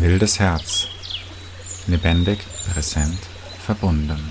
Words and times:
Wildes 0.00 0.40
Herz. 0.40 0.88
Lebendig, 1.86 2.38
präsent, 2.72 3.18
verbunden. 3.58 4.30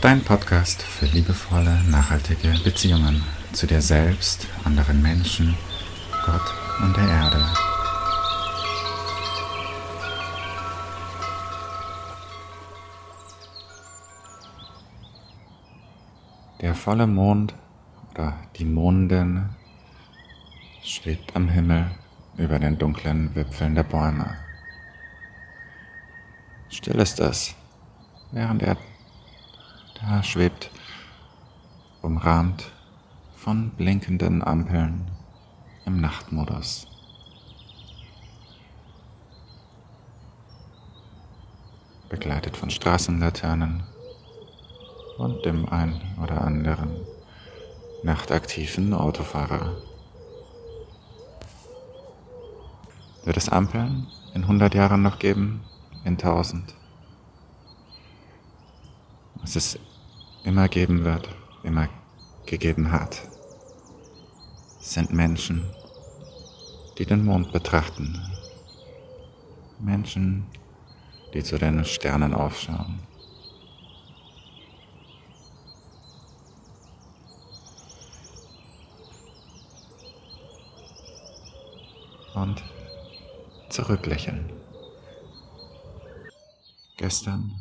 Dein 0.00 0.22
Podcast 0.22 0.80
für 0.80 1.04
liebevolle, 1.04 1.82
nachhaltige 1.90 2.54
Beziehungen 2.64 3.22
zu 3.52 3.66
dir 3.66 3.82
selbst, 3.82 4.46
anderen 4.64 5.02
Menschen, 5.02 5.58
Gott 6.24 6.54
und 6.82 6.96
der 6.96 7.06
Erde. 7.06 7.44
Der 16.62 16.74
volle 16.74 17.06
Mond 17.06 17.52
oder 18.14 18.38
die 18.56 18.64
Mondin 18.64 19.50
schwebt 20.82 21.36
am 21.36 21.50
Himmel 21.50 21.90
über 22.38 22.58
den 22.58 22.78
dunklen 22.78 23.34
Wipfeln 23.34 23.74
der 23.74 23.82
Bäume. 23.82 24.36
Still 26.70 27.00
ist 27.00 27.18
es, 27.18 27.54
während 28.30 28.62
er 28.62 28.76
da 30.00 30.22
schwebt, 30.22 30.70
umrahmt 32.00 32.70
von 33.34 33.70
blinkenden 33.70 34.42
Ampeln 34.42 35.10
im 35.84 36.00
Nachtmodus. 36.00 36.86
Begleitet 42.08 42.56
von 42.56 42.70
Straßenlaternen 42.70 43.82
und 45.18 45.44
dem 45.44 45.68
ein 45.68 46.00
oder 46.22 46.42
anderen 46.42 47.04
nachtaktiven 48.04 48.94
Autofahrer. 48.94 49.76
Wird 53.28 53.36
es 53.36 53.50
Ampeln 53.50 54.06
in 54.32 54.44
100 54.44 54.74
Jahren 54.74 55.02
noch 55.02 55.18
geben? 55.18 55.60
In 56.02 56.14
1000? 56.14 56.74
Was 59.42 59.54
es 59.54 59.78
immer 60.44 60.66
geben 60.68 61.04
wird, 61.04 61.28
immer 61.62 61.90
gegeben 62.46 62.90
hat, 62.90 63.20
sind 64.80 65.12
Menschen, 65.12 65.68
die 66.96 67.04
den 67.04 67.26
Mond 67.26 67.52
betrachten. 67.52 68.18
Menschen, 69.78 70.46
die 71.34 71.42
zu 71.42 71.58
den 71.58 71.84
Sternen 71.84 72.32
aufschauen. 72.32 73.00
Und 82.34 82.64
zurücklächeln. 83.68 84.50
Gestern 86.96 87.52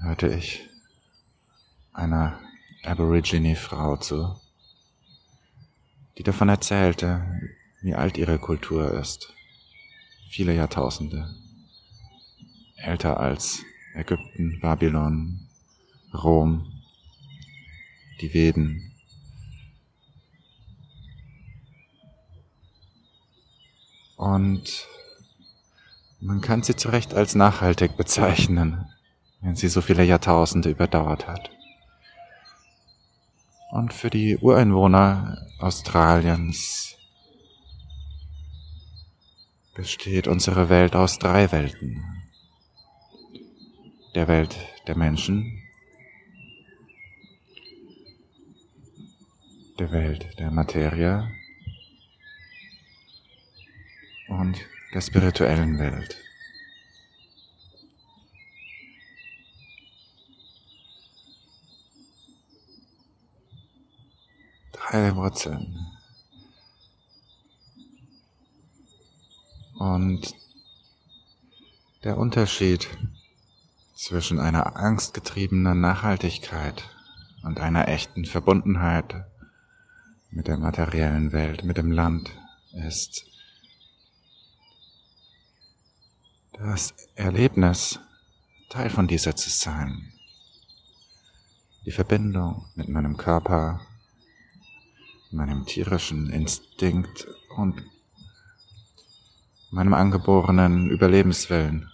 hörte 0.00 0.28
ich 0.28 0.68
einer 1.92 2.38
Aborigine-Frau 2.84 3.96
zu, 3.96 4.40
die 6.16 6.22
davon 6.22 6.48
erzählte, 6.48 7.40
wie 7.82 7.94
alt 7.94 8.18
ihre 8.18 8.38
Kultur 8.38 8.92
ist. 8.94 9.32
Viele 10.30 10.54
Jahrtausende. 10.54 11.34
Älter 12.76 13.18
als 13.18 13.62
Ägypten, 13.94 14.58
Babylon, 14.60 15.48
Rom, 16.12 16.72
die 18.20 18.32
Veden. 18.32 18.92
Und 24.16 24.88
man 26.20 26.40
kann 26.40 26.62
sie 26.62 26.76
zu 26.76 26.88
Recht 26.88 27.14
als 27.14 27.34
nachhaltig 27.34 27.96
bezeichnen, 27.96 28.88
wenn 29.40 29.56
sie 29.56 29.68
so 29.68 29.80
viele 29.80 30.04
Jahrtausende 30.04 30.70
überdauert 30.70 31.26
hat. 31.26 31.50
Und 33.70 33.92
für 33.92 34.10
die 34.10 34.36
Ureinwohner 34.38 35.46
Australiens 35.58 36.96
besteht 39.74 40.26
unsere 40.26 40.68
Welt 40.68 40.96
aus 40.96 41.18
drei 41.18 41.52
Welten. 41.52 42.02
Der 44.14 44.26
Welt 44.26 44.56
der 44.86 44.96
Menschen, 44.96 45.62
der 49.78 49.92
Welt 49.92 50.38
der 50.38 50.50
Materie 50.50 51.30
und 54.28 54.58
der 54.94 55.00
spirituellen 55.00 55.78
Welt. 55.78 56.16
Drei 64.72 65.14
Wurzeln. 65.14 65.76
Und 69.78 70.34
der 72.04 72.16
Unterschied 72.16 72.88
zwischen 73.94 74.40
einer 74.40 74.76
angstgetriebenen 74.76 75.80
Nachhaltigkeit 75.80 76.82
und 77.42 77.60
einer 77.60 77.88
echten 77.88 78.24
Verbundenheit 78.24 79.26
mit 80.30 80.48
der 80.48 80.56
materiellen 80.56 81.32
Welt, 81.32 81.64
mit 81.64 81.76
dem 81.76 81.92
Land 81.92 82.30
ist, 82.72 83.26
das 86.58 86.92
Erlebnis, 87.14 88.00
Teil 88.68 88.90
von 88.90 89.06
dieser 89.06 89.36
zu 89.36 89.48
sein. 89.48 90.12
Die 91.86 91.92
Verbindung 91.92 92.66
mit 92.74 92.88
meinem 92.88 93.16
Körper, 93.16 93.80
meinem 95.30 95.66
tierischen 95.66 96.30
Instinkt 96.30 97.28
und 97.56 97.82
meinem 99.70 99.94
angeborenen 99.94 100.90
Überlebenswillen. 100.90 101.90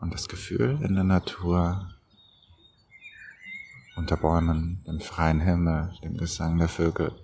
Und 0.00 0.14
das 0.14 0.28
Gefühl 0.28 0.80
in 0.82 0.94
der 0.94 1.04
Natur, 1.04 1.94
unter 3.96 4.16
Bäumen, 4.16 4.82
dem 4.86 5.00
freien 5.00 5.40
Himmel, 5.40 5.94
dem 6.02 6.16
Gesang 6.16 6.58
der 6.58 6.68
Vögel, 6.68 7.14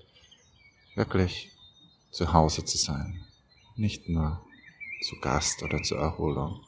wirklich 0.95 1.51
zu 2.11 2.33
Hause 2.33 2.65
zu 2.65 2.77
sein, 2.77 3.25
nicht 3.77 4.09
nur 4.09 4.45
zu 5.03 5.19
Gast 5.21 5.63
oder 5.63 5.83
zur 5.83 5.99
Erholung. 5.99 6.65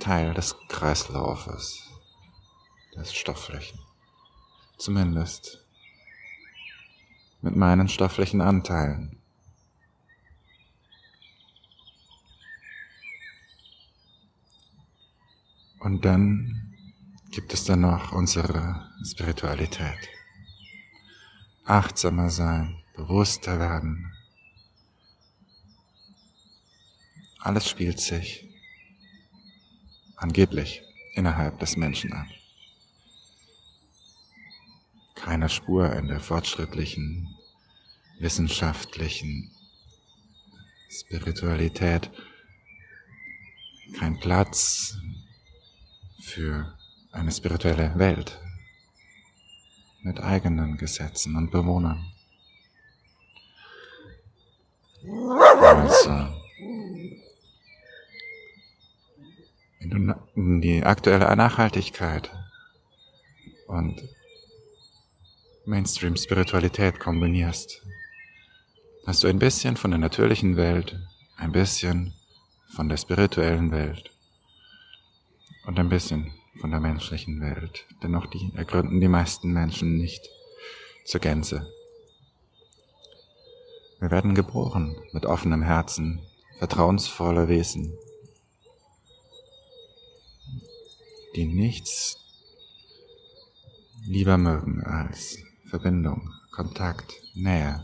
Teil 0.00 0.34
des 0.34 0.54
Kreislaufes, 0.68 1.90
des 2.94 3.14
Stofflichen. 3.14 3.78
Zumindest 4.76 5.64
mit 7.40 7.56
meinen 7.56 7.88
stofflichen 7.88 8.40
Anteilen. 8.40 9.18
Und 15.78 16.04
dann 16.04 16.74
gibt 17.30 17.52
es 17.52 17.64
dann 17.64 17.82
noch 17.82 18.12
unsere 18.12 18.90
Spiritualität. 19.04 20.08
Achtsamer 21.66 22.30
sein, 22.30 22.83
bewusster 22.94 23.58
werden. 23.58 24.12
Alles 27.38 27.68
spielt 27.68 28.00
sich 28.00 28.48
angeblich 30.16 30.82
innerhalb 31.14 31.58
des 31.58 31.76
Menschen 31.76 32.12
ab. 32.12 32.26
Keine 35.14 35.48
Spur 35.48 35.92
in 35.94 36.08
der 36.08 36.20
fortschrittlichen, 36.20 37.36
wissenschaftlichen 38.18 39.50
Spiritualität. 40.88 42.10
Kein 43.98 44.18
Platz 44.18 44.96
für 46.20 46.76
eine 47.12 47.32
spirituelle 47.32 47.98
Welt 47.98 48.40
mit 50.02 50.20
eigenen 50.20 50.76
Gesetzen 50.76 51.36
und 51.36 51.50
Bewohnern. 51.50 52.13
Also, 55.06 56.10
wenn 59.80 59.90
du 59.90 60.60
die 60.60 60.82
aktuelle 60.82 61.36
Nachhaltigkeit 61.36 62.30
und 63.66 64.02
Mainstream-Spiritualität 65.66 67.00
kombinierst, 67.00 67.82
hast 69.06 69.22
du 69.22 69.28
ein 69.28 69.38
bisschen 69.38 69.76
von 69.76 69.90
der 69.90 70.00
natürlichen 70.00 70.56
Welt, 70.56 70.98
ein 71.36 71.52
bisschen 71.52 72.14
von 72.74 72.88
der 72.88 72.96
spirituellen 72.96 73.72
Welt 73.72 74.10
und 75.66 75.78
ein 75.78 75.90
bisschen 75.90 76.32
von 76.60 76.70
der 76.70 76.80
menschlichen 76.80 77.42
Welt. 77.42 77.84
Dennoch 78.02 78.26
die 78.26 78.52
ergründen 78.54 79.02
die 79.02 79.08
meisten 79.08 79.52
Menschen 79.52 79.98
nicht 79.98 80.26
zur 81.04 81.20
Gänze. 81.20 81.70
Wir 84.04 84.10
werden 84.10 84.34
geboren 84.34 84.94
mit 85.12 85.24
offenem 85.24 85.62
Herzen, 85.62 86.20
vertrauensvolle 86.58 87.48
Wesen, 87.48 87.96
die 91.34 91.46
nichts 91.46 92.18
lieber 94.02 94.36
mögen 94.36 94.84
als 94.84 95.38
Verbindung, 95.70 96.30
Kontakt, 96.50 97.14
Nähe. 97.32 97.82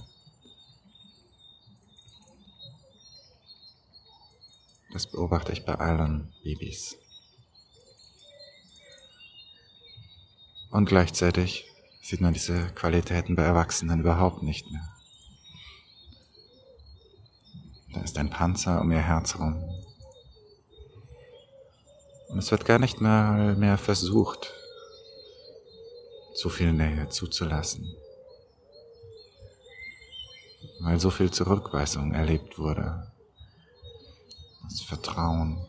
Das 4.93 5.11
beobachte 5.11 5.53
ich 5.53 5.65
bei 5.65 5.77
allen 5.77 6.35
Babys. 6.45 6.99
Und 10.71 10.85
gleichzeitig 10.85 11.65
sieht 12.03 12.21
man 12.21 12.35
diese 12.35 12.67
Qualitäten 12.75 13.37
bei 13.37 13.45
Erwachsenen 13.45 14.01
überhaupt 14.01 14.43
nicht 14.43 14.71
mehr. 14.71 15.00
Da 17.93 18.01
ist 18.01 18.19
ein 18.19 18.31
Panzer 18.31 18.81
um 18.81 18.93
ihr 18.93 19.01
Herz 19.01 19.37
rum. 19.39 19.63
Und 22.29 22.39
es 22.39 22.51
wird 22.51 22.65
gar 22.65 22.79
nicht 22.79 23.01
mal 23.01 23.57
mehr 23.57 23.77
versucht, 23.77 24.53
so 26.35 26.49
viel 26.49 26.73
Nähe 26.73 27.09
zuzulassen, 27.09 27.93
weil 30.81 31.01
so 31.01 31.11
viel 31.11 31.31
Zurückweisung 31.31 32.15
erlebt 32.15 32.59
wurde, 32.59 33.13
das 34.63 34.81
Vertrauen 34.83 35.67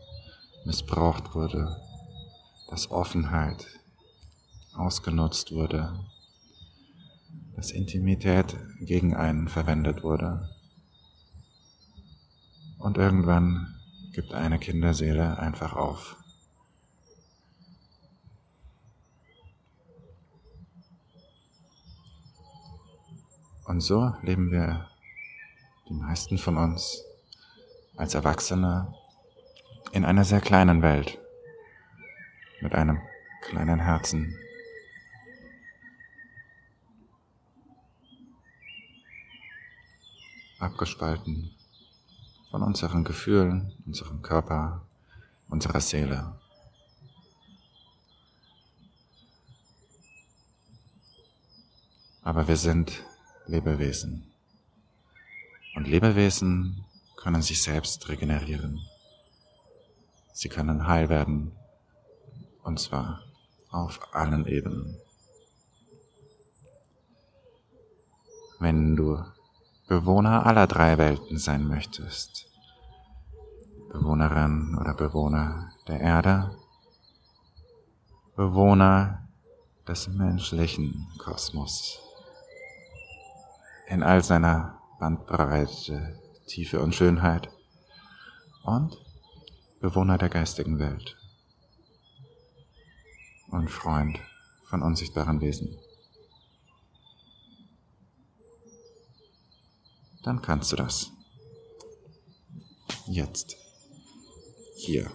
missbraucht 0.66 1.34
wurde, 1.34 1.76
dass 2.70 2.92
Offenheit 2.92 3.66
ausgenutzt 4.76 5.52
wurde, 5.52 6.00
dass 7.56 7.72
Intimität 7.72 8.56
gegen 8.80 9.16
einen 9.16 9.48
verwendet 9.48 10.04
wurde. 10.04 10.48
Und 12.82 12.98
irgendwann 12.98 13.80
gibt 14.12 14.34
eine 14.34 14.58
Kinderseele 14.58 15.38
einfach 15.38 15.76
auf. 15.76 16.18
Und 23.66 23.82
so 23.82 24.16
leben 24.24 24.52
wir, 24.52 24.90
die 25.90 25.94
meisten 25.94 26.40
von 26.40 26.58
uns, 26.58 27.04
als 27.98 28.16
Erwachsene 28.16 28.92
in 29.92 30.04
einer 30.04 30.24
sehr 30.24 30.42
kleinen 30.42 30.82
Welt 30.82 31.20
mit 32.62 32.74
einem 32.74 33.00
kleinen 33.44 33.80
Herzen. 33.80 34.36
Abgespalten 40.58 41.56
von 42.52 42.64
unseren 42.64 43.06
Gefühlen, 43.06 43.74
unserem 43.86 44.22
Körper, 44.22 44.86
unserer 45.48 45.80
Seele. 45.80 46.36
Aber 52.24 52.48
wir 52.50 52.58
sind 52.58 53.04
Lebewesen. 53.48 54.32
Und 55.76 55.88
Lebewesen 55.88 56.84
können 57.16 57.42
sich 57.42 57.64
selbst 57.64 58.10
regenerieren. 58.10 58.82
Sie 60.34 60.50
können 60.50 60.88
heil 60.88 61.08
werden, 61.08 61.54
und 62.64 62.80
zwar 62.80 63.24
auf 63.70 64.14
allen 64.14 64.46
Ebenen. 64.46 64.98
Wenn 68.60 68.96
du 68.96 69.24
Bewohner 69.92 70.46
aller 70.46 70.68
drei 70.68 70.98
Welten 70.98 71.38
sein 71.38 71.68
möchtest, 71.68 72.48
Bewohnerin 73.92 74.78
oder 74.80 74.94
Bewohner 74.94 75.74
der 75.86 76.00
Erde, 76.00 76.56
Bewohner 78.38 79.28
des 79.86 80.08
menschlichen 80.08 81.10
Kosmos. 81.18 82.00
In 83.88 84.02
all 84.02 84.24
seiner 84.24 84.80
Bandbreite, 84.98 86.18
Tiefe 86.48 86.80
und 86.80 86.96
Schönheit. 86.96 87.50
Und 88.64 88.98
Bewohner 89.82 90.18
der 90.18 90.30
geistigen 90.30 90.80
Welt. 90.80 91.18
Und 93.50 93.70
Freund 93.70 94.22
von 94.70 94.84
unsichtbaren 94.84 95.42
Wesen. 95.42 95.78
Dann 100.24 100.42
kannst 100.42 100.72
du 100.72 100.76
das. 100.76 101.12
Jetzt. 103.08 103.58
Hier. 104.76 105.12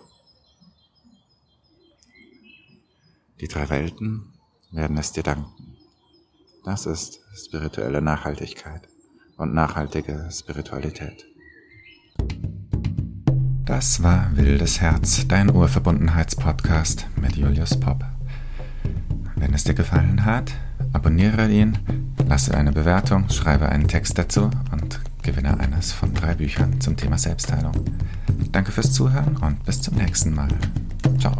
Die 3.40 3.48
drei 3.48 3.68
Welten 3.68 4.32
werden 4.70 4.98
es 4.98 5.12
dir 5.12 5.22
danken. 5.22 5.76
Das 6.64 6.86
ist 6.86 7.20
spirituelle 7.34 8.02
Nachhaltigkeit 8.02 8.88
und 9.36 9.54
nachhaltige 9.54 10.28
Spiritualität. 10.32 11.26
Das 13.64 14.02
war 14.02 14.36
Wildes 14.36 14.80
Herz, 14.80 15.26
dein 15.28 15.54
Urverbundenheitspodcast 15.54 17.06
mit 17.20 17.36
Julius 17.36 17.78
Popp. 17.78 18.04
Wenn 19.36 19.54
es 19.54 19.64
dir 19.64 19.74
gefallen 19.74 20.24
hat, 20.24 20.52
abonniere 20.92 21.48
ihn, 21.50 21.78
lasse 22.28 22.56
eine 22.56 22.72
Bewertung, 22.72 23.28
schreibe 23.30 23.68
einen 23.68 23.88
Text 23.88 24.18
dazu 24.18 24.50
und 24.72 25.00
gewinne 25.22 25.58
eines 25.58 25.92
von 25.92 26.14
drei 26.14 26.34
Büchern 26.34 26.80
zum 26.80 26.96
Thema 26.96 27.18
Selbstheilung. 27.18 27.72
Danke 28.52 28.72
fürs 28.72 28.92
Zuhören 28.92 29.36
und 29.36 29.64
bis 29.64 29.82
zum 29.82 29.96
nächsten 29.96 30.34
Mal. 30.34 30.48
Ciao. 31.18 31.34